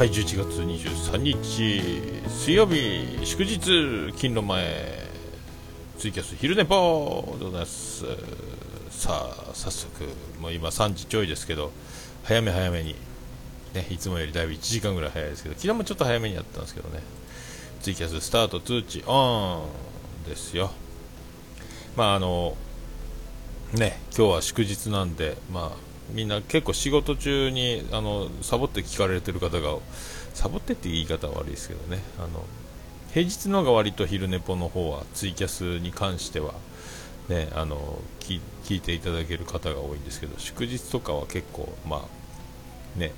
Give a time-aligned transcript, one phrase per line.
[0.00, 1.82] はい11月23日
[2.26, 5.06] 水曜日祝日金の前
[5.98, 8.06] ツイキャス昼寝ぽでございます。
[8.88, 10.04] さあ早速
[10.40, 11.70] もう今3時ちょいですけど
[12.22, 12.94] 早め早めに
[13.74, 17.00] ねいつもよりだいぶ1時間ぐらい早いですけど昨日もちょっと早めにやったんですけどね。
[17.82, 19.68] ツイキャススタート通知オ
[20.24, 20.70] ンですよ。
[21.94, 22.56] まああの
[23.74, 29.76] ね今日は祝日なんでまあみんな結構仕事中にあのサボって聞かれてる方が
[30.34, 32.02] サボってって言い方は悪いですけどね。
[32.18, 32.44] あの
[33.12, 36.54] 平日のが割と昼寝ぽの方はツイキャスに関しては
[37.28, 38.40] ねあの聞
[38.76, 42.06] いていただける方が多いんですけど祝日とかは結構ま
[42.96, 43.10] あね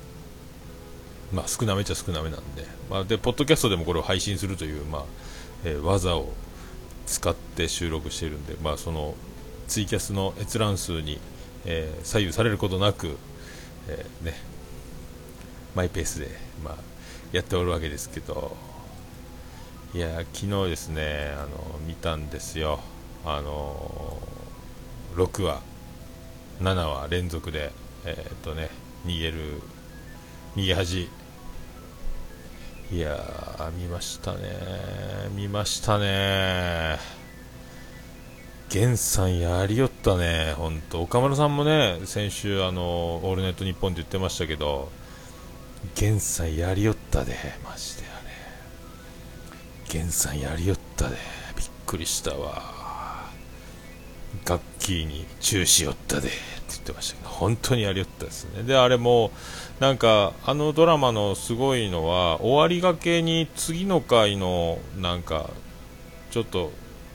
[1.31, 5.05] まあ少なめっちゃ少なめなんで、まあ、でポッドキャストでもこれを配信するという、まあ
[5.65, 6.33] えー、技を
[7.07, 9.15] 使って収録してるんで、まあ、その
[9.69, 11.19] ツイキャスの閲覧数に
[11.65, 13.17] えー、左右されることなく、
[13.89, 14.35] えー、ね、
[15.75, 16.29] マイペースで、
[16.65, 16.77] まあ、
[17.33, 18.57] やっておるわけですけど、
[19.95, 22.81] いや、昨日ですね、あの、見たんですよ。
[23.25, 25.61] あのー、6話、
[26.61, 27.73] 7話連続で、
[28.05, 28.71] えー、っとね、
[29.07, 29.61] 逃げる、
[30.57, 31.09] 逃げ恥。
[32.93, 33.19] いや
[33.79, 34.39] 見ましたね、
[35.35, 37.22] 見ましたね。
[38.75, 44.91] 源さんやりよったね、本当岡村さんもね、先週、あの、オールネットニッポンって言ってましたけど、
[45.95, 49.93] 源さんやりよったで、マジであれ。
[49.93, 51.17] 源さんやりよったで、
[51.55, 52.63] びっくりしたわ。
[54.47, 56.39] ガッキーにチューしよったで、って
[56.71, 58.63] 言ってましたけど、本当にやりよったですね。
[58.63, 59.33] で、あれも、
[59.81, 65.51] なんか、あのドラマのすごいのは、終わりがけに次の回の、なんか、
[66.31, 66.73] ちょっと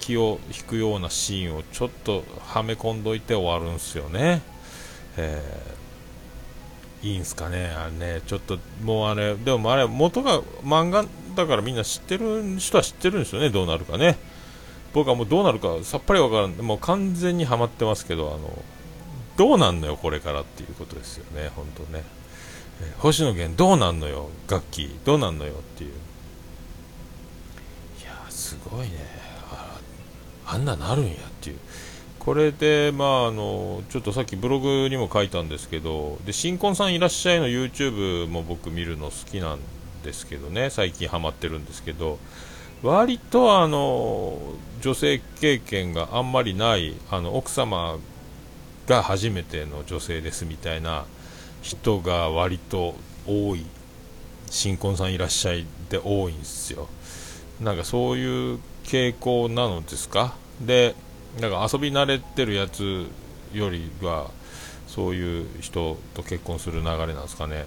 [0.08, 4.42] 気を引くようなシーンをちょっとはめ込んどいて終わるんすよね。
[5.18, 11.06] えー、いいんすかね、あれね、ちょっともうあれ、でもあれ、元が漫画
[11.36, 14.18] だからみんな知ってる人は知ってるんですよね、どうなるかね。
[14.94, 18.64] 僕はもうどうなるかさっぱりわからん、もう完全にはまってますけど、あの、
[19.36, 22.04] どうなんのよ、これからっていうことですよね、本当ね。
[22.82, 25.92] えー、星野源どうなんのよ、楽器どうなんのよっていう。
[25.92, 25.94] い
[28.06, 29.27] やすごいね。
[30.48, 31.58] あんななるんやっていう。
[32.20, 39.60] これで、まあ、あのちょっとさっきブログにも書いたんですけど、で新婚さんいらっしゃいの YouTube も僕見るの好きなん
[40.04, 42.20] ですけどね、最近ハマってるんですけど、
[42.84, 44.38] 割とあの
[44.82, 47.98] 女性経験があんまりないあの奥様
[48.88, 51.06] が初めての女性ですみたいな
[51.62, 53.66] 人が割と多い
[54.50, 56.88] 新婚さんいらっしゃいで多いんですよ
[57.60, 60.34] なんかそういう傾向なのですか？
[60.62, 60.96] で
[61.40, 63.06] なんか遊び慣れてるやつ
[63.54, 64.32] よりは
[64.88, 67.66] そういう人と結婚する流れなんですかね、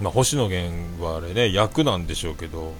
[0.00, 2.72] まあ、星野源はあれね役なんでしょうけど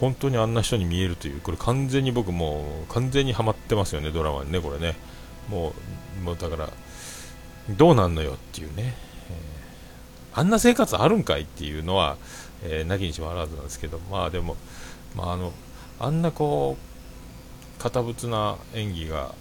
[0.00, 4.96] 本当にあんな人に見えるというこれ完全に僕もう完全にはまってますよねドラマにねこれね。
[5.50, 5.74] も
[6.20, 6.70] うもうだから
[7.70, 8.94] どうなんのよっていうね、
[9.30, 12.16] えー、あんな生活あるんかいっていうのは、
[12.64, 14.56] えー、なきにしもあらずなんですけどまあでも
[15.14, 15.52] まああの
[15.98, 16.76] あんなこ
[17.78, 19.34] う堅物な演技が、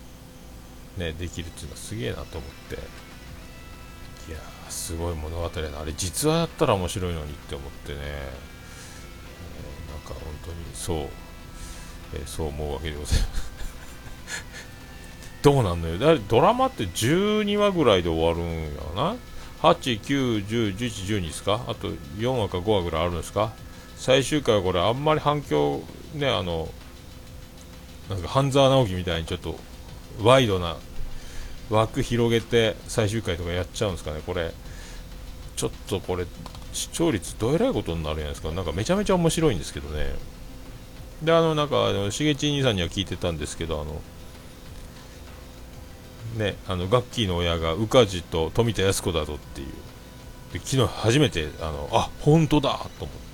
[0.97, 2.75] ね、できるっていうのはすげえなと思って。
[2.75, 4.38] いや
[4.69, 5.81] すごい物語だな。
[5.81, 10.97] あれ実話やったら面白いのにって思ってね、えー、なんか本当にそう、
[12.15, 13.51] えー、そう思うわけでございます。
[15.44, 15.99] どうなんのよ。
[15.99, 19.15] だドラマって12話ぐらいで終わるんやな。
[19.61, 21.61] 8、9、10、11、12ですか？
[21.67, 23.51] あと4話か5話ぐらいあるんですか？
[23.97, 25.83] 最終回はこれあんまり反響
[26.15, 26.69] ねあの
[28.09, 29.57] なんか半沢直樹みたいにちょっと
[30.21, 30.77] ワイドな
[31.69, 34.51] 枠広げて最終回とかやっちゃうんですかねこれ。
[35.55, 36.25] ちょっとこれ
[36.73, 38.51] 視聴率どえらいことになるじゃないですか。
[38.51, 40.13] なんかめちゃめちゃ面白いんですけどね。
[41.23, 44.01] であのなんかあのしげち兄さんには聞いてたんですけどあの
[46.38, 49.68] ねあのガッキーの親が宇梶と富田靖子だぞっていう。
[50.53, 53.25] で昨日初めてあのあ本当だと思って。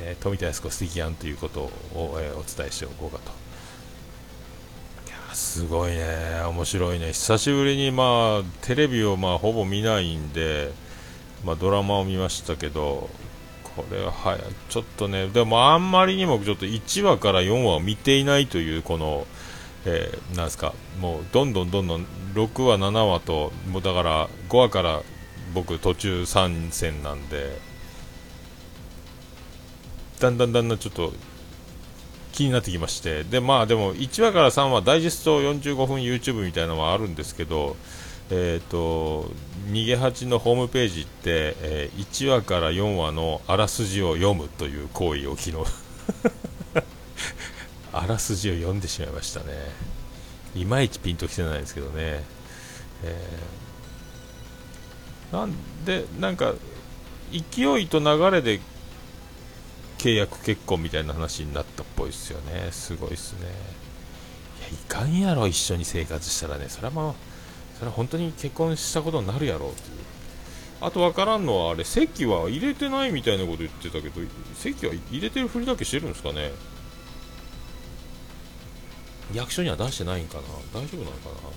[0.00, 1.60] えー、富田靖子素敵やんということ
[1.94, 3.48] を、えー、お伝えしておこうかと。
[5.34, 10.72] すごいね、面白いね、久しぶりに、まあ、テレビを、まあ、ほぼ見ないんで、
[11.44, 13.08] まあ、ドラマを見ましたけど、
[13.76, 19.26] これははやちょっとね、でもあんまりにもちょっと1話から4話を見ていないという、この、
[19.84, 25.02] えー、なんですか、もうどんどんどんどん6話、7話と、もうだから5話から
[25.54, 27.58] 僕、途中参戦なんで、
[30.18, 31.12] だんだんだんだんちょっと
[32.32, 33.24] 気になってきまして。
[33.24, 37.76] でまあでも1話から3話ダイジェスト45分 YouTube みたいなのはあるんですけど
[38.30, 39.30] えーと、
[39.70, 45.56] 逃げ恥のホームページって、えー、1話から4話のあらすじを読むという行為を昨日。
[47.90, 49.46] あらすじを読んでしまいましたね。
[50.54, 52.22] いまいちピンときてないですけどね、
[53.02, 55.54] えー、なん
[55.86, 56.54] でなんか
[57.32, 58.60] 勢いと流れで
[59.98, 62.70] 契約結婚みたいな話になったっぽいですよね。
[62.70, 63.48] すごいですね。
[64.60, 66.66] いやいかんやろ一緒に生活したらね。
[66.68, 67.14] それはもう
[67.76, 69.98] それは本当に結婚したことになるやろうっていう。
[70.80, 74.20] あと分からんのはあれ席は入れてないみたいなこと言ってたけど
[74.54, 76.52] 席は入れてるふりだけしてるんですかね。
[79.34, 80.42] 役所には出してないんかな。
[80.72, 81.50] 大丈夫なのかな。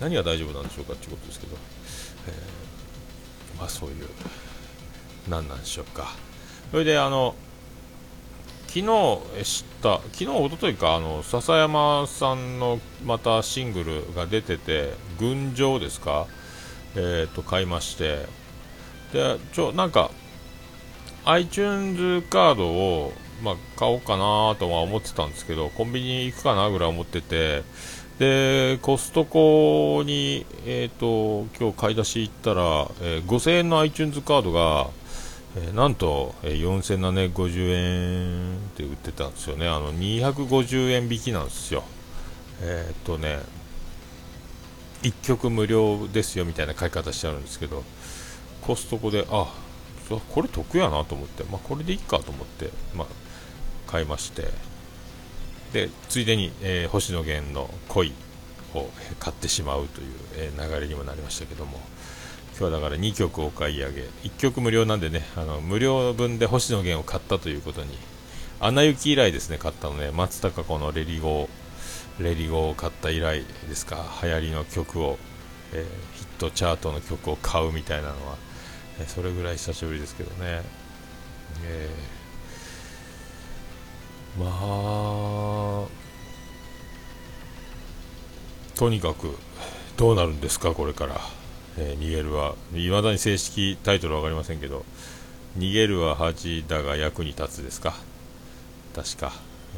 [0.00, 1.56] 何が大丈夫なんでしょうかっていうことですけど、
[2.26, 4.08] えー、まあそういう
[5.28, 6.16] 何なんでしょうか。
[6.72, 7.34] それであの
[8.72, 8.84] 昨日
[9.44, 16.28] 知った昨日一昨日かあの笹山さんのまたシングルが出てて「群青」ですか？
[16.94, 18.26] え、ー、と買いまして。
[19.12, 20.12] でちょなんか
[21.24, 23.12] iTunes カードを
[23.42, 27.64] まあ、買おうかなとは思ってたんですけどコンビニ行くかなぐらい思ってて。
[28.20, 34.88] でコストコに、えーと、今日買い出し行ったら、えー、5000円の iTunes カードが
[35.56, 41.82] えー、なんと、えー、4750円って売ってたんですよね、あの250円引きなんですよ、
[42.62, 43.40] えー、っとね、
[45.02, 47.82] 1曲無料ですよみたいな買い方してあるんですけど、
[48.62, 49.52] コストコで、あ
[50.32, 53.06] これ得やなと思って、まあ、これでいいかと思って、まあ、
[53.90, 54.48] 買いまして、
[55.72, 58.12] でついでに、えー、星野源の恋
[58.74, 58.88] を
[59.18, 60.06] 買ってしまうという、
[60.36, 61.80] え流れにもなりましたけども。
[62.58, 64.02] 今日はだから2曲お買い上げ。
[64.24, 67.96] 1曲無料なんでねあの無料分で星野源を買ったということに。
[68.62, 70.10] アナ雪以来ですね買ったのね。
[70.10, 74.04] 松たか子のレリゴーレリゴーを買った以来ですか。
[74.22, 75.18] 流行りの曲を、
[75.72, 78.36] えー、ヒットチャートの曲を買うみたいなのは、
[78.98, 80.62] えー、それぐらい久しぶりですけどね、
[81.64, 85.86] えー、まあ
[88.76, 89.36] とにかく
[89.96, 91.39] どうなるんですかこれから。
[91.82, 94.84] えー、逃げるはいまだに正式タイトル分かりませんけど
[95.58, 97.94] 逃げるは恥だが役に立つですか？
[98.94, 99.32] 確か。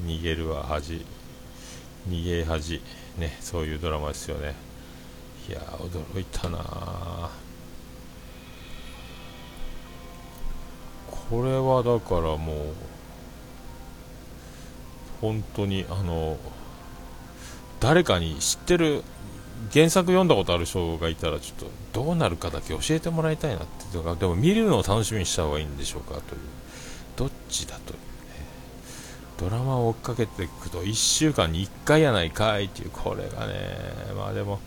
[0.05, 1.07] 逃げるは恥。
[2.09, 2.81] 逃げ恥。
[3.19, 4.55] ねそういうドラマですよね。
[5.49, 6.59] いや驚いたな
[11.31, 12.75] これはだからもう
[15.21, 16.37] 本当にあの
[17.81, 19.03] 誰かに知ってる
[19.73, 26.41] 原作読んだことある人がいたらちょっとどうなるかだけ教えてもらいたいなっていうかでも見るのを楽しみにした方がいいんでしょうかという
[27.17, 27.99] どっちだとね
[29.39, 33.55] ドラマを追っかけていくと1週間に1回やないかいっていうこれがね
[34.17, 34.61] まあでも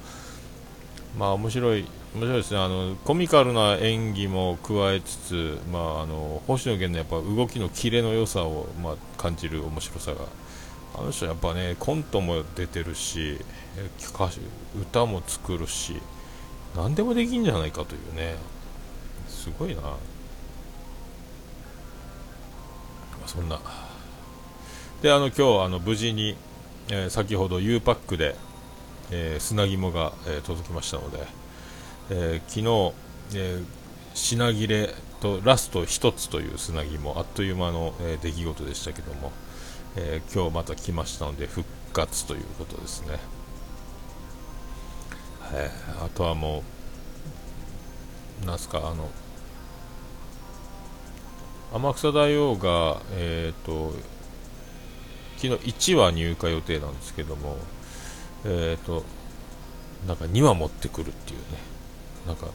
[1.18, 1.86] まあ面白い。
[2.14, 2.60] 面白いですね。
[2.60, 10.26] あのコミカルな演技も加えつつ、まあ、あの星野源のやっぱ動きのキレの良さを、まあ、感じる面白さが
[10.98, 13.40] あの人やっぱねコントも出てるし
[14.80, 16.02] 歌も作るし
[16.76, 18.36] 何でもできんじゃないかというね。
[19.46, 19.90] すごいな、ま
[23.24, 23.60] あ、そんな。
[25.02, 26.36] であの今日あの無事に、
[26.90, 28.36] えー、先ほど U パックで、
[29.12, 31.28] えー、砂肝が、えー、届きましたので、
[32.10, 32.94] え昨日、
[33.36, 33.62] え
[34.16, 39.32] 品切れとラスト1つという砂肝あっという間の、え出来事でしたけども、
[39.98, 43.20] え今日また来ましたので復活ということですね。
[45.54, 46.64] えー、あとはも
[48.44, 49.10] う、なんすか、あの、
[51.74, 53.94] 天草大王が、えっ、ー、と、
[55.38, 57.58] 昨日1話入荷予定なんですけども、
[58.46, 59.04] えっ、ー、と、
[60.08, 61.46] なんか2話持ってくるっていうね、
[62.28, 62.48] なんか、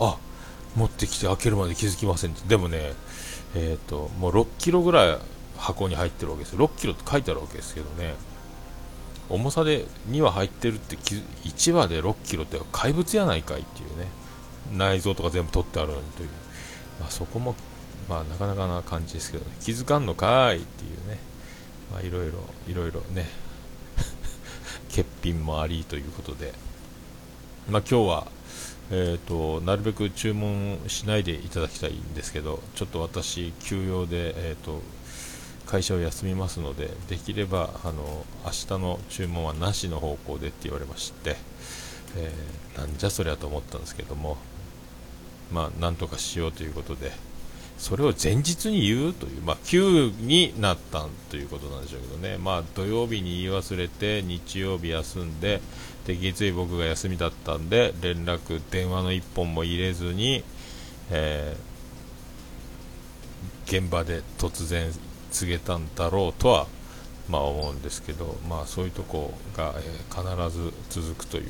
[0.00, 0.16] あ
[0.76, 2.92] 持ってきて開けるまで気づきませんって、でもね、
[3.54, 5.18] えっ、ー、と、もう6キロぐらい
[5.60, 8.14] 箱に入ってるわけですよ、6キロって書いてあるわけですけどね、
[9.30, 14.06] 重さで2羽入ってるって1羽で6キロって怪物やないかいっていうね。
[14.76, 16.28] 内臓とか全部取ってあるのにという、
[17.00, 17.54] まあ、そこも、
[18.08, 19.56] まあ、なかなかな感じですけどね。
[19.60, 21.18] 気づかんのかいっていうね、
[21.92, 22.38] まあ、いろいろ
[22.68, 23.28] いろいろね。
[24.90, 26.52] 欠品もありということで、
[27.68, 28.26] まあ、今日は
[28.92, 34.82] えーと、なるべく注文しないでいただきたいんですけどちょっと私休養で、えーと
[35.70, 41.36] 会社を休みますのでできればあの明日の注文はなしの方向でって言われまして、
[42.16, 44.36] えー、なんじゃそりゃと思ったんですけども
[45.52, 47.12] まあなんとかしようということで
[47.78, 55.62] それを前日に言うという、まあ、急になったということなんでしょうけどね、まあ、土曜日に言い忘れて、日曜日休んで、
[56.06, 60.44] で月曜日僕が休みだったんで、連絡、電話の1本も入れずに、
[61.10, 64.92] えー、現場で突然
[65.30, 66.66] 告げたんだろうとは、
[67.28, 71.44] まあ、思うんですけど、まあ、そういうとこが、えー、必ず続くという、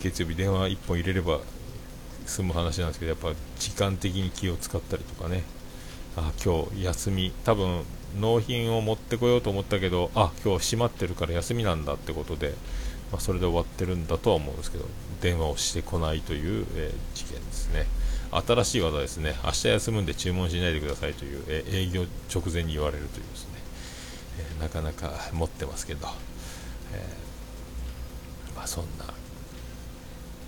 [0.00, 1.40] 月曜日電話1本入れれば
[2.26, 5.44] 済む話なんですけどやっぱ時間的に気を使ったりとかね。
[6.16, 7.32] あ今日休み。
[7.44, 7.84] 多分
[8.20, 12.54] 納品を持ってこようと思ったけどあ今日閉まってるから休みなんだってことで、
[13.10, 14.84] まあ、それで終わってるんだとは思うんですけど
[15.22, 17.86] 電話をしてこないという、えー、事件ですね。
[18.32, 19.34] 新しい技ですね。
[19.44, 23.54] 明日休むんで注文しないでくださいという、え、営業直前に言われるというですね、
[24.58, 26.08] え、なかなか持ってますけど、
[26.94, 27.06] え
[28.56, 29.04] まあ、そんな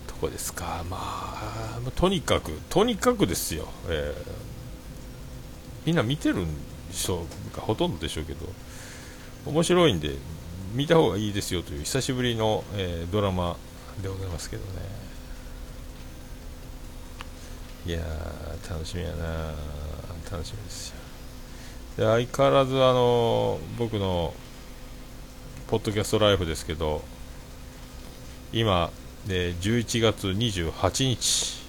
[0.07, 4.33] とこですか、まあ、とにかく、とにかくですよ、えー、
[5.85, 6.47] みんな見てる
[6.91, 8.47] 人がほとんどでしょうけど、
[9.45, 10.17] 面白いんで、
[10.73, 13.57] 見た方がいいですよという久しぶりの、えー、ドラマ
[14.03, 14.71] でございますけどね。
[17.87, 19.53] いやー、楽しみやな
[20.31, 20.97] 楽しみですよ。
[21.99, 24.33] で相変わらず、あの僕の
[25.67, 27.03] ポッドキャストライフですけど、
[28.53, 28.91] 今、
[29.27, 31.63] で11月28日、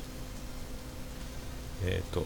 [1.84, 2.26] えっ、ー、と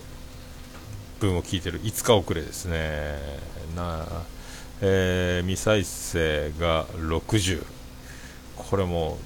[1.19, 3.17] 分を聞いてる5日遅れですね。
[3.75, 4.05] な、
[4.81, 7.65] えー、未再生が60
[8.55, 9.17] これも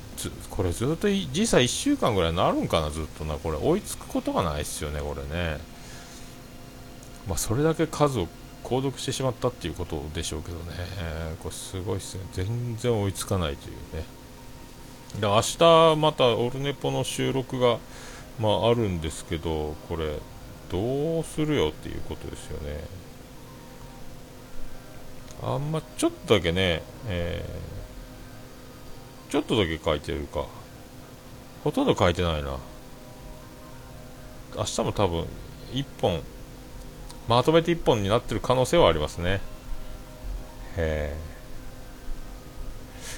[0.49, 3.35] これずっと実際1週間ぐらいになるんかなずっとな。
[3.35, 5.59] これ追いつくことがないですよねこれね。
[7.27, 8.27] まあ、それだけ数を
[8.63, 10.73] 購読してしまったっていうことでしょうけどね、
[11.41, 12.21] これすごいですね。
[12.33, 14.05] 全然追いつかないというね。
[15.19, 17.77] で明日またオルネポの収録が、
[18.39, 20.17] まあ、あるんですけどこれ
[20.71, 22.83] どうするよっていうことですよね。
[25.43, 27.72] あんまちょっとだけね、えー、
[29.33, 30.45] ちょっとだけ書いてるか。
[31.63, 32.59] ほとんど書いてないな。
[34.55, 35.25] 明日も多分
[35.71, 36.21] 1本
[37.27, 39.41] まとめて1本になってる可能性はありますね。
[40.77, 41.17] へえ。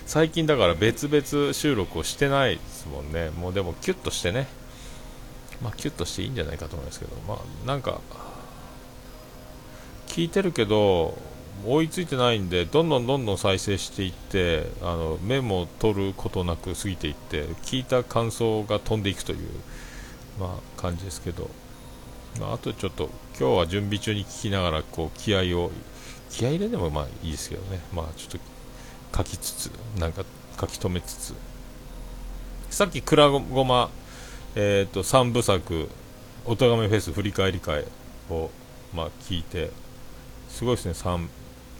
[0.05, 4.47] 最近だから別々収録をしてないですもんね、もうでもキュッとしてね、
[5.61, 7.99] まあ、キュッとしていいんじゃないかと思いますけど、まあ、なんか、
[10.07, 11.17] 聞いてるけど、
[11.67, 19.39] 追いついてないんで、どんどんどんどん再生していって、あのメモ取ることなく過ぎていって、聞いた感想が飛んでいくという、
[20.39, 21.49] まあ、感じですけど、
[22.39, 25.71] まあ、あとちょっと、今日は準備中に聞きながら、こう、気合を、
[26.29, 28.39] 気合入れでもまあいいですけどね、まあ、ちょっ
[29.11, 30.25] と書きつつなんか
[30.59, 31.33] 書き留めつつ。
[32.69, 33.89] さっきくらごま、
[34.55, 35.89] えーと、3部作
[36.43, 37.85] 「おとがめフェス振り返り会
[38.29, 38.49] を」
[38.93, 39.71] まあ、聞いて
[40.49, 40.93] すごいですね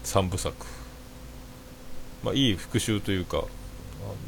[0.06, 0.56] 3部作、
[2.24, 3.44] まあ、いい復習というか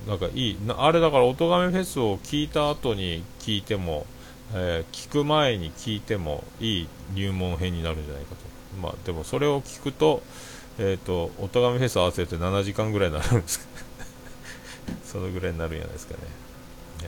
[0.08, 4.06] なんかいいあれだから「おとがめフェス」を聞いた後に聞いても、
[4.54, 8.38] えー、聞く前に聞いてもいい入門編になるんじゃないかと、
[8.82, 10.24] まあ、でもそれを聞くと
[10.80, 13.68] え、ー、と、おとがめフェス合わせて7時間ぐらいになるんです
[15.04, 16.20] そのぐらいになるんじゃないですかね。
[17.02, 17.08] えー、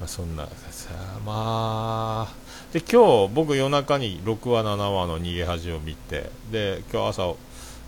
[0.00, 0.90] まあ、そんな、さ
[1.26, 2.32] まあ、
[2.74, 7.34] で、今日僕夜中に6話、7話の逃げ恥を見て、で、今日朝、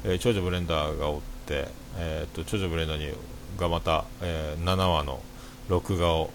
[0.04, 1.66] えー、長女ブレンダーがおって、
[1.98, 3.12] えっ、と、長女ブレンダーに
[3.58, 5.20] がまた、えー、7話の
[5.68, 6.30] 録画を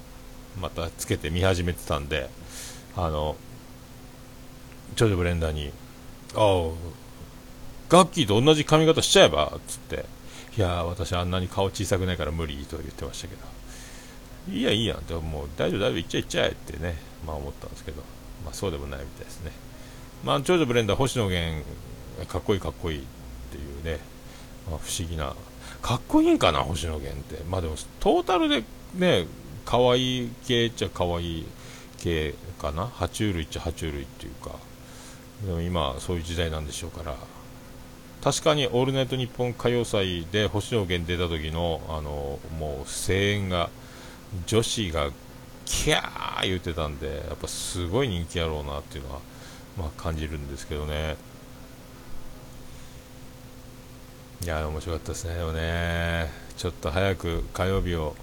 [0.59, 2.29] またつけて見始めてたんで、
[2.97, 3.37] あの、
[4.97, 5.71] 長女ブレンダーに、
[6.35, 6.71] ああ、
[7.87, 10.05] ガッキーと同じ髪型しちゃえばっつって
[10.57, 13.41] いや私あんなに顔小さくないから無理と言ってましたけど
[14.53, 18.20] いやいいやんってもう大丈夫大丈夫いっちゃいっちゃえってねまあ思ったんですけど。
[18.43, 19.51] まあそうでもないみたいですね。
[20.23, 21.63] まあ長女ブレンダー星野源
[22.27, 23.01] かっこいいかっこいいっ
[23.51, 23.99] ていうね、
[24.69, 25.33] まあ、不思議な。
[25.81, 27.43] かっこいいんかな星野源って。
[27.45, 28.63] まあでもトータルで
[28.95, 29.25] ね
[29.65, 31.45] 可愛い系っちゃ可愛い
[31.97, 32.85] 系かな。
[32.85, 34.51] 爬虫類っちゃ爬虫類っていうか。
[35.45, 37.15] でも今そういう時代なんでしょうから。
[38.23, 43.71] 確かに「オールナイトニッポン歌謡祭」で星野源出た時のあのもう声援が
[44.45, 45.09] 女子が
[45.65, 49.19] キャー言ってたんでやっぱすごい人気やろうなっていうのは、
[49.77, 51.17] まあ、感じるんですけどね。
[54.43, 55.35] いや面白かったですね。
[55.35, 58.15] でもねちょっと早く火曜日を、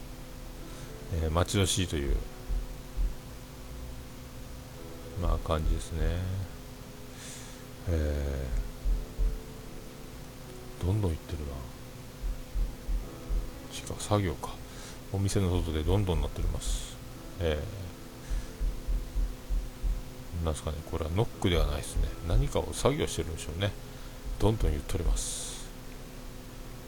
[1.23, 2.17] えー、待ち遠しいという
[5.23, 6.01] まあ感じですね。
[7.89, 8.69] えー
[10.85, 11.45] どんどんいってるな。
[13.77, 14.55] 違う作業か。
[15.13, 16.98] お店の外でどんどんなっております。
[17.41, 17.63] え
[20.45, 22.09] なんですかね、これはノックではないですね。
[22.29, 23.73] 何かを作業してるんでしょうね。
[24.39, 25.69] どんどん言っております。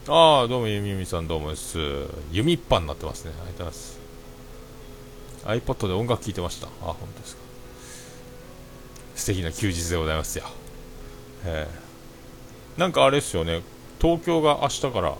[0.07, 1.77] ああ、どうもゆみゆみさんどうもです。
[2.31, 3.31] 弓っぱになってますね。
[3.31, 3.99] ありがとうございます。
[5.43, 6.67] iPod で音楽聴いてました。
[6.67, 7.41] あ、本当ですか。
[9.15, 10.45] 素敵な休日でございますよ。
[11.45, 11.67] え、
[12.77, 13.61] なんかあれですよね、
[13.99, 15.15] 東京が明日から、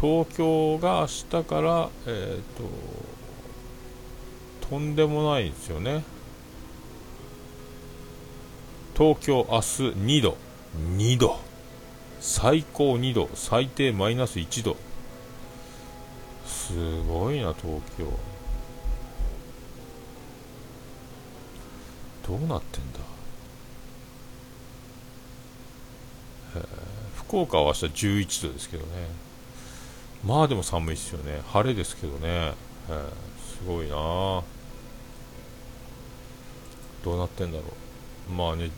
[0.00, 2.64] 東京が明日から、えっ、ー、と、
[4.70, 6.04] とんでもないですよね。
[8.96, 10.36] 東京明日2度、
[10.96, 11.40] 2度、
[12.20, 14.76] 最高2度、最低マイナス1度。
[16.46, 18.06] すごいな、東京。
[22.28, 23.00] どうなってんだ？
[27.16, 29.08] 福岡は明日11度ですけどね。
[30.24, 31.42] まあでも寒いですよね。
[31.52, 32.52] 晴れですけどね。
[32.86, 34.42] すごいな。
[37.04, 37.64] どうなってんだろ
[38.30, 38.32] う。
[38.32, 38.70] まあね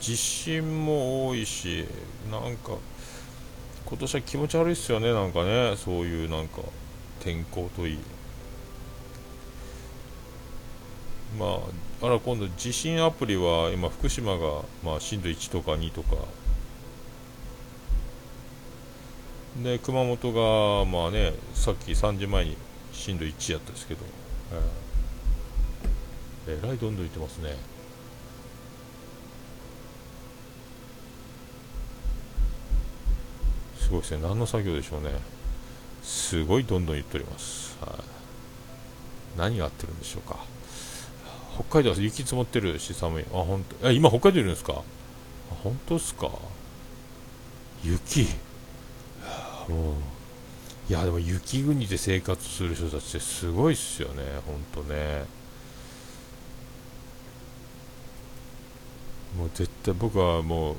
[0.00, 1.86] 地震も多いし
[2.30, 2.72] なんか
[3.84, 5.74] 今年は気持ち悪いっすよねなんかね。
[5.76, 6.62] そういうなんか
[7.20, 7.98] 天候といい。
[11.38, 11.46] ま
[12.00, 16.16] あ、あら今度地震アプリは今福島が、まあ、震度1とか2とか。
[19.62, 22.56] で熊本がまあねさっき3時前に
[22.92, 24.00] 震度1やったんですけど、
[24.52, 24.60] えー、
[26.48, 27.56] えらいどんどんいってますね。
[33.78, 34.22] すごいですね。
[34.22, 35.10] 何の作業でしょうね。
[36.02, 37.90] すごいどんどん言っております、はい、
[39.38, 40.38] 何が合ってるんでしょうか。
[41.54, 43.24] 北海道は雪積もってるし寒い。
[43.32, 43.88] あ本当。
[43.90, 44.82] え今北海道いるんですか？
[45.64, 46.30] 本当ですか？
[47.82, 48.28] 雪。
[49.68, 49.94] もう。
[50.88, 54.22] いやでも雪国で生活する人たちってすごいっすよね。
[54.46, 55.24] 本当ね。
[59.36, 60.76] もう絶対僕はもう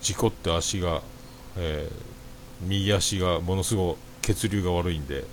[0.00, 1.02] 事故って足が、
[1.56, 5.24] えー、右足がものすごい血流が悪いんで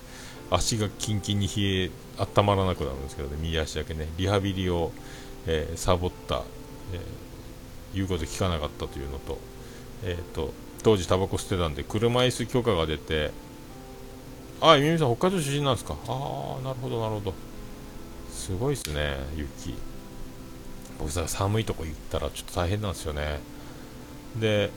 [0.50, 4.08] 足がキンキンに冷え温まらなくなるんですけどね右足だけね。
[4.18, 4.92] リハビリを、
[5.48, 6.44] えー、サボった、
[6.94, 7.00] えー、
[7.96, 9.38] 言うこと聞かなかったというのと,、
[10.04, 10.54] えーと、
[10.84, 13.32] 当時タバコ吸ってたんで車椅子許可が出て
[14.60, 17.34] あゆみみさん北海道出身なんですかああなるほどなるほど。
[18.32, 19.74] すごいですね雪
[21.02, 23.40] 僕さ寒いとこ行ったらちょっと大変なんですよね。
[24.40, 24.70] で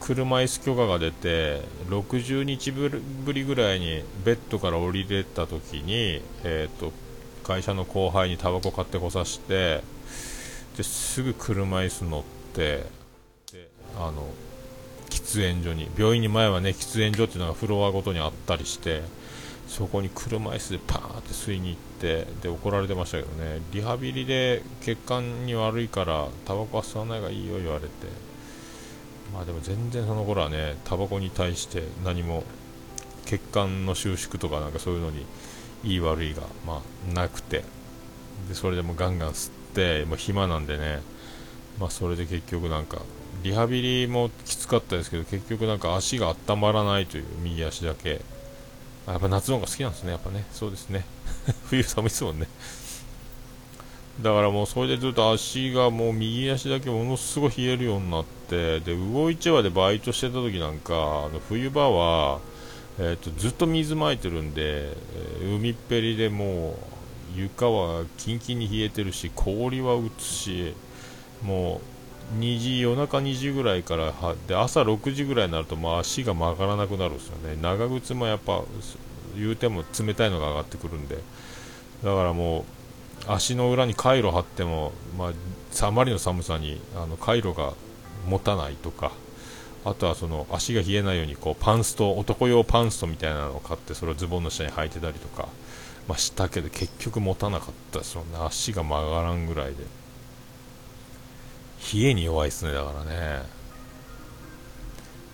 [0.00, 6.92] 車椅子許可が出て60日ぶりぐらいにベッドから降りれた時に、えーと、
[7.44, 9.82] 会社の後輩にタバコ買ってこさして
[10.76, 12.22] ですぐ車椅子乗っ
[12.54, 12.86] て
[13.52, 14.28] であの
[15.10, 19.02] 喫煙所に病院に前はね喫煙所っていうのがフロアごとにあったりして
[19.70, 23.60] そこに車椅子でパーって吸いに行ってで怒られてましたけどね。
[23.72, 27.88] リハビリで血管に悪いからタバコは吸わないがいいよ言われて。
[29.32, 32.42] まあでも全然その頃はねタバコに対して何も
[33.26, 35.24] 血管の収縮とかなんかそういうのに
[35.84, 37.64] いい悪いがまあなくて。
[38.48, 41.00] でそれでもガンガン吸ってもう暇なんでね。
[41.78, 43.02] まあそれで結局なんか
[43.44, 48.20] リハビリもきつかったですけど結局なんか足が温まらないという右足だけ。
[49.12, 50.44] やっぱ夏の方が好きなんですねやっぱね。
[50.52, 51.04] そうですね。
[51.68, 52.48] 冬寒いですもんね。
[54.22, 60.96] だからもうそれでずっと足がもう右足だけものすごい冷えるようになってで魚市場でバイトしてた時なんかあ
[61.28, 62.40] の冬場は、
[62.98, 64.94] えーと、ずっと水まいてるんで、え、
[65.42, 66.76] 海っぺりでも
[67.34, 70.74] う床はキンキンに冷えてるし氷は打つし
[71.42, 71.89] もう
[72.38, 77.56] 2時夜中2時ぐらいからはで朝6時ぐらいになるともう足が曲がらなくなるんですよね。
[77.60, 78.62] 長靴もやっぱ
[79.36, 81.16] 言うても冷たいのが上がってくるんで。
[82.04, 82.64] だからもう
[83.26, 85.32] 足の裏にカイロ貼っても、ま
[85.82, 87.74] あ、あまりの寒さにあのカイロが
[88.26, 89.12] 持たないとか
[89.84, 95.48] あとはその足が冷えないようにこうパンスト男用パンストみたいなのを買ってそれをズボンの下に履いてたりとか、
[96.08, 98.38] まあ、したけど結局持たなかったですよね。
[98.40, 99.99] 足が曲がらんぐらいで。
[101.92, 103.42] 冷えに弱いですねだからね。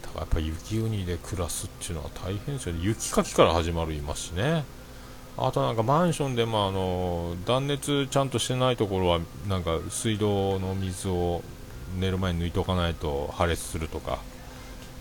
[0.03, 2.81] だからやっぱ雪国で暮らすっていうのは大変ですよね。
[2.83, 4.65] 雪かきから始まるいますしね。
[5.37, 11.43] あとなんかマンションでもあの断熱ちゃんとしてないところはなんか水道の水を
[11.99, 14.19] 寝る前に抜いておかないと破裂するとか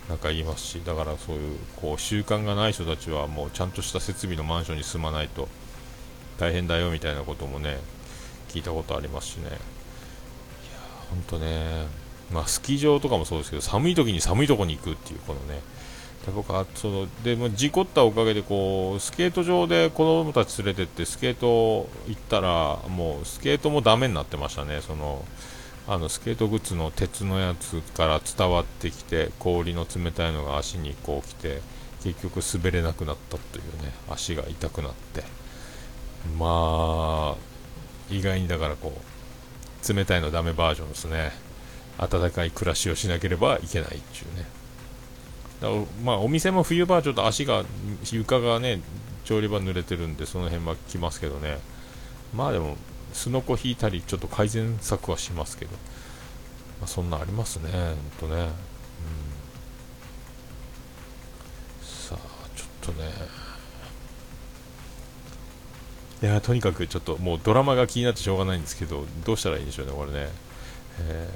[0.09, 0.81] なんか言いますし。
[0.85, 5.47] だからそういうこう習慣がない人たちはもうちゃんとした設備のマンションに住まないと
[6.37, 7.77] 大変だよみたいなこともね
[8.49, 9.74] 聞いたことありますしね。
[11.09, 11.87] 本当ね
[12.31, 15.61] まあスキー場とかもそうですけど寒い時に寒いとこに行くっていうこのね
[16.25, 24.81] で僕はそのでも事故ったおかげでこうスケート場で子供たち連れてってスケート行ったらもうスケートもダメになってましたね。
[24.81, 25.23] その
[25.87, 31.61] あのスケート靴の鉄のやつから伝わってきて氷の冷たいのが足にこう来て
[32.03, 35.23] 結局滑れなくなったというね足が痛くなって。
[36.39, 37.55] まあ
[38.09, 39.14] 意外にだからこう
[39.93, 41.31] 冷たいのダメバージョンですね。
[41.97, 44.45] 暖かい暮らしをしなければいけないっていうね。
[45.61, 45.69] だ
[46.03, 47.63] まあお店も冬場はちょっと足が
[48.11, 48.81] 床がね
[49.23, 51.59] 調理場濡れてるんでその辺は来ますけどね。
[52.33, 52.75] まあでも
[53.13, 55.77] すのこ引いたりちょっと改善策はしますけど、ま
[56.83, 57.71] あ、そんなありますね
[58.19, 58.49] ほんとね、うん、
[61.81, 62.17] さあ
[62.57, 63.54] ちょっとね。
[66.25, 70.29] いやとにかくちょっともうドラマが気になってしょうがないんですけどどうしたらいいんでしょうねこれね、
[71.01, 71.29] え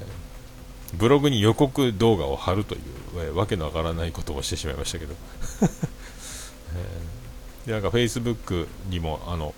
[0.94, 2.80] ー、ブログに予告動画を貼るという、
[3.18, 5.14] えー、わけのわからないことをしてしまいましたけど、
[6.74, 9.54] えー、でなんか Facebook にもあの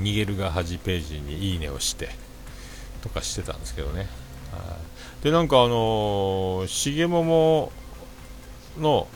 [0.00, 2.08] 逃げるが恥ページにいいねをして
[3.00, 4.08] とかしてたんですけどね。
[5.22, 7.70] でなんかあのー、重桃
[8.76, 9.06] の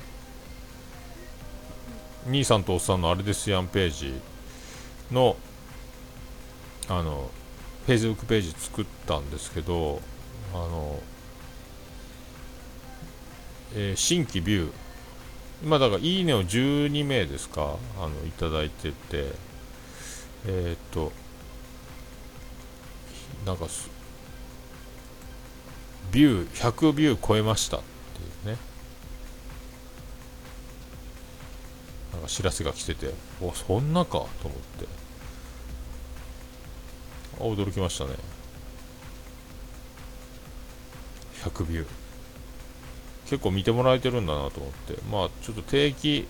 [2.27, 4.15] 兄さんとおっさんのあれですやんページ
[5.11, 5.37] の
[6.89, 7.31] あの
[7.87, 10.01] フェイスブックページ作ったんですけど
[10.53, 11.01] あの、
[13.75, 14.73] えー、新規ビュー。
[15.65, 19.53] 今だからいいねを12名ですかあのいただいてて。
[20.47, 21.13] えー、っと
[23.47, 23.67] なんか
[26.11, 27.81] ビュー100ビュー超えましたっ
[28.45, 28.72] ていうね。
[32.23, 34.87] なんか知らせが来てておそんなかと思って。
[37.41, 38.11] あ驚きましたね。
[41.43, 41.87] 100ビュー。
[43.29, 45.03] 結構見てもらえてるんだなと思って。
[45.11, 46.29] まあちょっと定期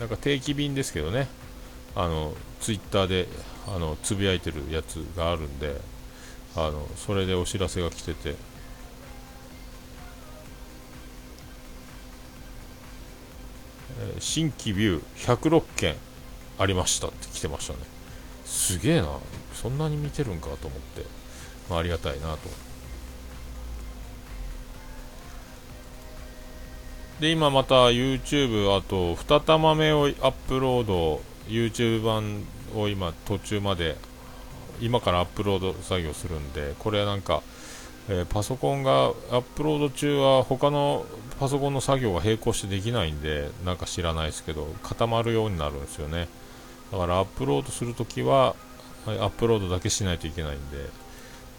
[0.00, 1.28] なんか定期便ですけどね、
[1.94, 3.28] あのツイッターで
[3.68, 5.78] あのつぶやいてるやつがあるんで、
[6.56, 8.34] あのそれでお知らせが来てて、
[14.18, 15.96] 新規ビュー106件
[16.58, 17.78] ありましたって来てましたね。
[18.44, 19.08] すげえな、
[19.54, 21.04] そんなに見てるんかと思って、
[21.68, 22.72] まあ、ありがたいなと。
[27.20, 33.96] で今また YouTube あと2玉目をアップロード YouTube 版を今途中まで
[34.80, 37.44] 今からアップロード作業するんでこれなんか、
[38.08, 41.06] えー、パソコンがアップロード中は他の
[41.38, 46.28] パソコンの作業が並行してできないんでなんか知らないですけど固まるようになるんですよね。
[46.90, 48.54] だからアップロードするときは
[49.06, 50.78] アップロードだけしないといけないんで、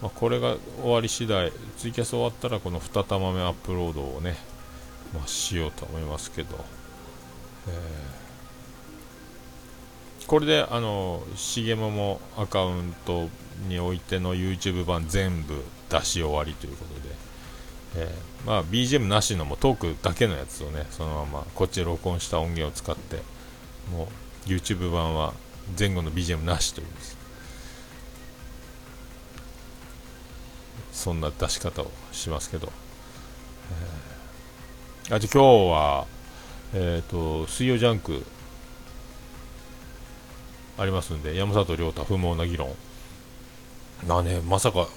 [0.01, 4.35] まあ、これが終わり次第ツイキャス終わったらこの2玉目アップロードをね
[5.13, 6.55] まあ、しようと思いますけど、
[7.67, 13.29] えー、これであの重桃アカウント
[13.67, 15.63] においての YouTube 版全部
[15.99, 23.17] 出し終わりということで、えー、まあ、BGM なしのもトークだけのやつをねそのままこっちで録音した音源を使って
[23.91, 24.07] も
[24.45, 25.33] う YouTube 版は
[25.77, 26.87] 前後の BGM なしという
[30.91, 32.71] そんな出し方をしますけど、
[33.71, 34.13] えー
[35.11, 36.07] あじゃ今日は、
[36.73, 38.23] えっ、ー、と、水曜ジャンク
[40.77, 42.73] ありますんで、山里亮太不毛な議論。
[44.07, 44.87] まあね、まさか、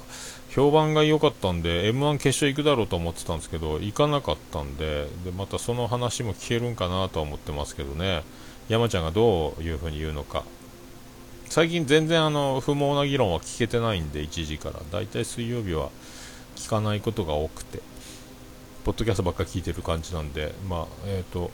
[0.57, 8.25] 評判が良かったんで、M1 決勝行くだろうと思ってたんですけど、行かなかったんで、でまたその話も聞けるんかなとは思ってますけどね、
[8.71, 10.45] 山ちゃんがどういう風に言うのか。
[11.51, 14.81] 最近全然あの不毛な議論は聞けてないんで、1時から。
[14.91, 15.91] だいたい水曜日は
[16.57, 17.83] 聞かないことが多くて。
[18.87, 21.51] ポッドキャストばっかり聞いてる感じなんで、まあ、えっ、ー、と、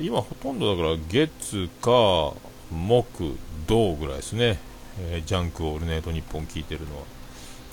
[0.00, 2.34] 今ほとんどだから月か
[2.72, 3.36] 木
[3.68, 4.58] 土ぐらいですね、
[4.98, 6.98] えー、ジャンクオールネートニッポン聞いてるの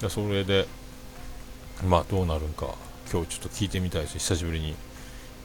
[0.03, 0.09] は。
[0.09, 0.67] それで、
[1.87, 2.75] まあどうなるんか、
[3.11, 4.75] 今日ちょっと聞いてみたいです、久しぶりに。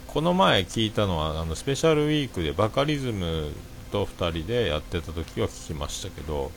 [0.06, 3.52] この前聞いたのは、あのスペシャルウィークでバカリズム
[3.92, 6.50] と2人でやってた時は聞きましたけど、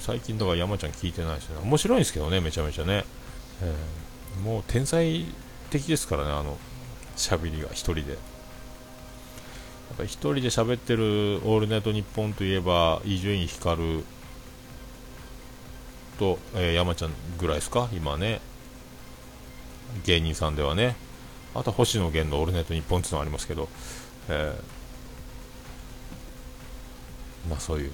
[0.00, 1.56] 最近だか山ちゃん聞いてないですね。
[1.62, 3.04] 面白いんですけどね、めちゃめちゃね。
[3.62, 4.00] えー
[4.44, 5.24] もう天才
[5.70, 6.56] 的ですからね、あの
[7.16, 8.00] 喋りが1人で。
[8.12, 8.16] や
[9.94, 14.04] っぱ1人で喋ってる「オールナイトニッポン」といえば伊集院光
[16.20, 18.40] と、えー、山ちゃんぐらいですか、今ね、
[20.04, 20.94] 芸人さんではね、
[21.54, 23.68] あと星野源の「オールナイトニッポン」っていうのありますけど、
[24.28, 27.90] えー、まあそういう、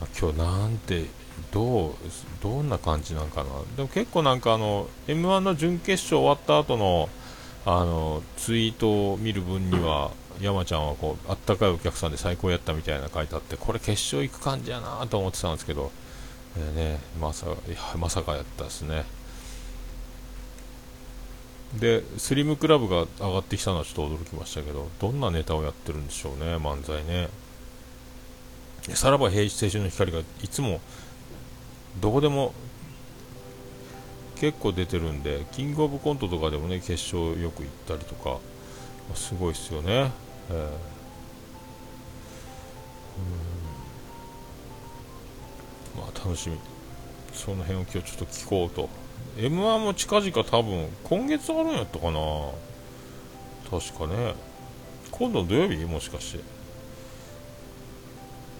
[0.00, 1.06] まあ、今日なんて
[1.50, 1.94] どう
[2.42, 3.50] どんな感じなんかな？
[3.76, 7.08] でも結構なんかあの m 1の準決勝終わった後の
[7.66, 15.90] あのツイートを見る分には山ちゃんはこうあったかいお客さんで最高やったみたいな書いてあってこれ決勝行く感じやなと思ってたんですけど、
[16.56, 17.46] えー、ね、まさ
[17.96, 19.04] まさかやったですね。
[21.78, 27.28] でスリムクラブが上がってきたのはちょっと驚きましたけどどんなネタをやってるんでしょうね漫才ね。
[28.94, 30.80] さらば平青春の光がいつも
[32.00, 32.54] どこでも
[34.36, 38.38] 結構出てるんでキングオブコントとかでもね決勝よく行ったりとか
[39.14, 40.10] すごいですよね、
[40.50, 40.70] えー、
[46.00, 46.58] まあ楽しみ。
[47.32, 48.88] その辺を今日ちょっと聞こうと。
[49.38, 52.20] m 1も近々多分今月あるんやったかな。
[53.70, 54.34] 確かね。
[55.10, 55.84] 今度土曜日？
[55.84, 56.44] もしかして。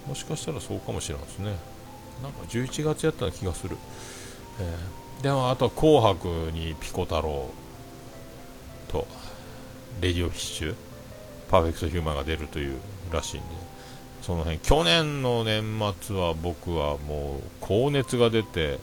[0.07, 1.57] もしかしたらそうかもしれないですね。
[2.22, 3.76] なんか11月やったような気がする、
[4.61, 7.48] えー、でもあとは紅白にピコ太郎
[8.88, 9.07] と
[10.03, 10.74] レディオフィッシュ
[11.48, 12.76] パーフェクトヒューマンが出るという
[13.11, 13.69] らしいんで。
[14.22, 18.78] その辺去年の年末は僕はもう高熱が出て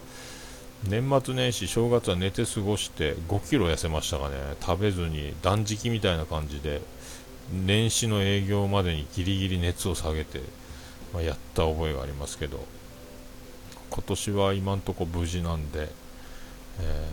[0.84, 6.82] 年末年始正月は寝て過ごして5キロ痩せましたがね食べずに断食みたいな感じで
[7.52, 10.42] 年始の営業までにギリギリ熱を下げて、
[11.14, 12.66] まあ、やった覚えがありますけど
[13.90, 15.90] 今年は今んとこ無事なんで、
[16.80, 17.08] え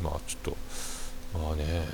[0.00, 0.54] ー、まあちょっ
[1.32, 1.84] とまあね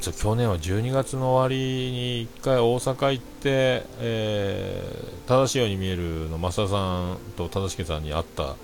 [0.00, 8.56] 去年は12月の終わりに1回大阪行って、えー、正しいように見えるの増田さんと正しさんに会った、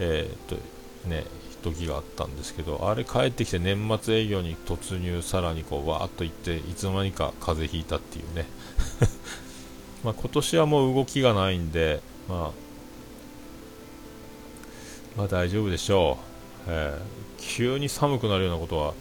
[0.00, 1.24] えー、っとね、
[1.62, 8.46] 時があったんですけどあれ帰ってきて年末営業に突入さらにこうわーっと行っていつの間にか風邪ひいたっていうね。
[10.04, 12.50] まあ今年はもう動きがないんで、まあ、
[15.16, 16.18] まあ大丈夫でしょ
[16.66, 18.94] う、えー、急に寒くなるようなことは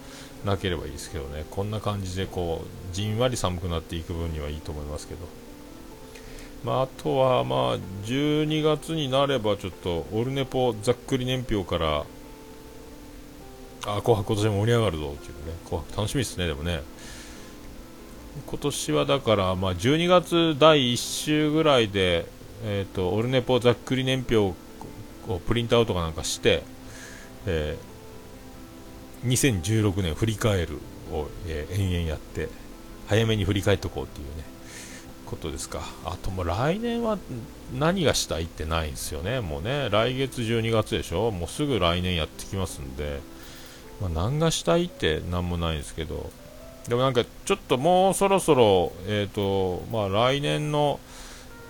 [0.45, 1.45] なければいいですけどね。
[1.49, 5.19] こんな感じでこうじんわり寒くなっていく分にはいいと思いますけど、
[6.63, 12.05] まあ、あとはまあ12月になればちょっとオルネポざっくり年表から
[13.87, 15.53] あ紅白今年盛り上がるぞっていうね。
[15.65, 16.81] 紅白楽しみですねでもね。
[18.47, 22.25] 今年はだからまあ12月第1週ぐらいで
[22.63, 24.55] えっ、ー、とオルネポざっくり年表を
[25.47, 26.63] プリントアウトかなんかして、
[27.47, 27.94] えー
[29.25, 30.79] 2016年振り返る
[31.11, 32.49] を、えー、延々やって
[33.07, 34.43] 早めに振り返っておこうっていうね
[35.25, 35.81] ことですか。
[36.05, 37.17] あともう来年は
[37.73, 39.39] 何がしたいってないんですよね。
[39.39, 41.31] もうね来月12月でしょ。
[41.31, 43.21] もうすぐ来年やってきますんで、
[43.99, 46.29] まあ、何がしたいって何もないんですけど。
[46.87, 50.99] でもなんかちょっともうそろそろえっ、ー、とまあ来年の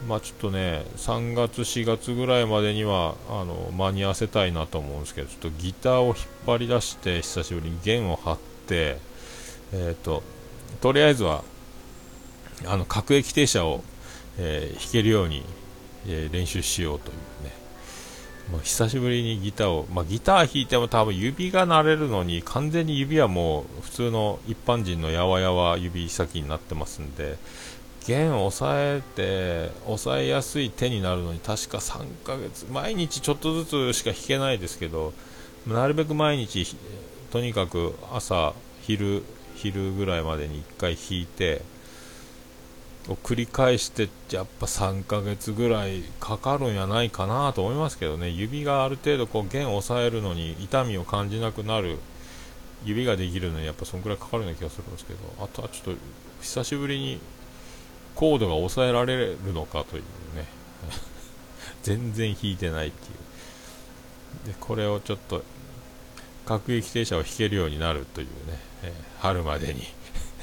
[0.08, 6.16] まあ、ちょっとね3月、4月ぐらいまでにはあの間に合わせたいなと思うんですけどちょっとギターを引っ
[6.46, 8.38] 張り出して久しぶりに弦を張っ
[8.68, 9.00] て、
[9.74, 10.24] えーと、
[10.82, 11.44] とりあえずは
[12.66, 13.84] あの各駅停車を、
[14.38, 15.44] えー、弾けるように、
[16.08, 17.66] えー、練習しようというね。
[18.52, 27.38] もう久しぶりにギターを、まあ、ギター弾いても多分指が慣れるのに完全に指はもう普通の一般人のやわやわ指先になってますんで
[28.06, 32.66] 弦を抑えて抑えやすい手になるのに確か3ヶ月。
[32.72, 35.14] 毎日ちょっとずつしか弾けないですけど
[35.68, 36.76] なるべく毎日
[37.32, 39.24] とにかく朝昼
[39.56, 41.62] 昼ぐらいまでに1回弾いて
[43.08, 48.30] を繰り返してやっぱ3ヶ月ぐらいかかるんやないかなと思いますけどね。
[48.30, 51.98] 指がある程度こう弦を抑えるのに痛みを感じなくなる。
[52.84, 56.02] 指ができるのにやっぱそんくらいかかるような気がするんですけどあとはちょっと
[56.42, 57.20] 久しぶりに
[58.16, 60.04] コードが抑えられるのかという
[60.36, 60.46] ね。
[61.84, 63.12] 全然弾いてないってい
[64.48, 64.48] う。
[64.48, 65.44] でこれをちょっと
[66.46, 69.84] 各駅停車を弾けるようになるというね、えー、春までに。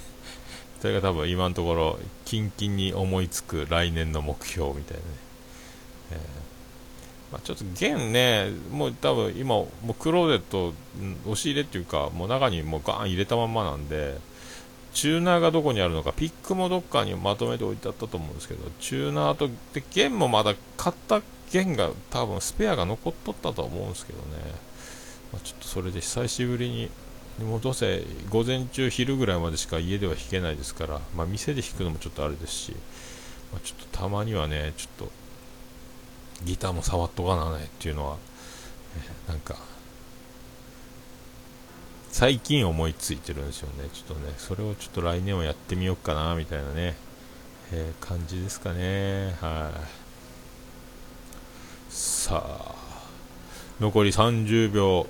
[0.80, 5.04] それが多分今のところキンキンに思いつく来年の目標みたいなね、
[6.12, 6.18] えー
[7.32, 10.74] まあ、ちょっと弦ねもう多分今もうクローゼット
[11.24, 14.18] 押し入れっていうかもう中にもうガーン入れたまんまなんで
[14.92, 24.24] チューナーがどこにあるのか、ピックもどっかにまとめて置いてあったと思うんですけど、チューナーと、で、弦もまだ買った弦が多分スペアが残っとったと思うんですけどね、
[25.32, 26.90] まあ、ちょっとそれで久しぶりに、
[27.44, 32.72] もうどうせ午前中、昼ぐらいまでしか家では弾けないですから、まあ、店で弾くのもちょっとあれですし、
[33.52, 35.12] まあ、ちょっとたまにはね、ちょっと
[36.44, 38.16] ギターも触っとかなねっていうのは、
[39.26, 39.56] なんか
[42.12, 43.88] 最近思いついてるんですよね。
[43.90, 46.94] ちょっとね、それをちょっと来年はやってみようかな、みたいなね、
[47.72, 49.34] えー、感じですかね。
[49.40, 49.80] はい、
[51.88, 52.74] さあ、
[53.80, 55.06] 残り30秒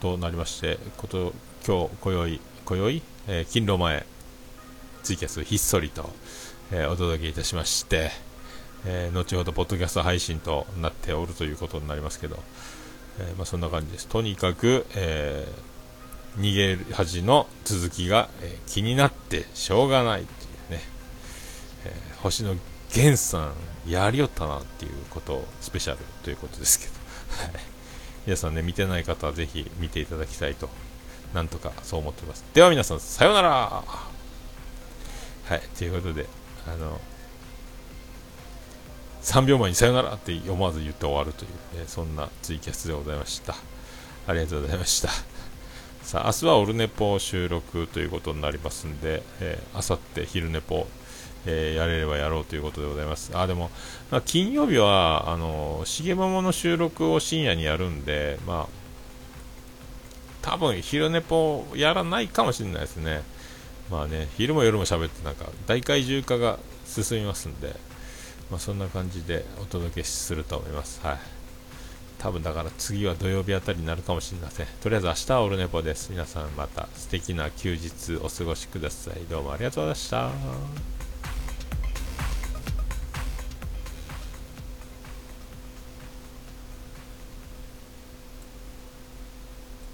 [0.00, 1.32] となりまして、こと
[1.66, 4.06] 今日、今宵、今宵、えー、勤労前、
[5.02, 6.08] ツイキャスひっそりと、
[6.70, 8.12] えー、お届けいたしまして、
[8.86, 12.38] えー、後ほどポッドキャスト配信となっておるということになりますけど、
[13.18, 14.06] えー、まあ、そんな感じです。
[14.06, 15.73] とにかく、えー
[16.38, 20.80] 逃げる恥の続きが、え気になってしょうがないっていうね、
[21.84, 21.92] え
[22.22, 22.56] 星野
[22.94, 23.52] 源さ
[23.86, 26.92] んやりよったなっていうことをスペシャルということですけど、
[28.26, 30.68] 皆さんね、見てない方はぜひ見ていただきたいと、
[31.34, 32.44] なんとかそう思ってます。
[32.54, 33.84] では皆さん、さようなら
[35.46, 36.26] はい、ということで、
[36.66, 37.00] あの、
[39.22, 43.54] 3秒前にさよならって思わず言って終わるという、えー、そんなツイキャスでございました。
[44.26, 45.10] ありがとうございました。
[46.04, 50.86] さあ、明日はオルネポ収録ということになりますんで、えー、あさって昼ネポ、
[51.46, 53.30] えー、やれればやろうということでございます。
[53.34, 53.70] あ、でも、
[54.10, 58.84] まあ、金曜日は、あの、しげももの収録を深夜にやるんで、まあ、
[60.42, 63.22] 多分昼ネポやらないかもしれないですね。
[63.90, 67.74] まあね、昼も夜も喋ってなんか大怪獣化が進みますんで、
[68.50, 71.00] まあ、そんな感じでお届けすると思います。
[71.02, 71.33] はい。
[72.24, 74.66] 多分だから次は土曜日あたりになるかもしれません。
[74.80, 76.10] とりあえず明日はオルネポです。
[76.10, 79.26] 皆さんまた素敵な休日お過ごしください。
[79.28, 81.03] どうもありがとうございました。